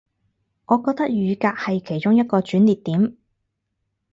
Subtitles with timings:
[0.65, 3.17] 我覺得雨革係其中一個轉捩點